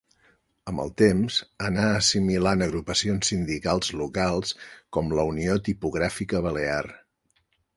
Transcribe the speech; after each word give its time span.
Amb 0.69 0.83
el 0.83 0.87
temps 1.01 1.35
anà 1.67 1.83
assimilant 1.97 2.63
agrupacions 2.67 3.29
sindicals 3.33 3.93
locals 4.03 4.55
com 4.99 5.15
la 5.21 5.27
Unió 5.35 5.59
Tipogràfica 5.69 6.43
Balear. 6.49 6.83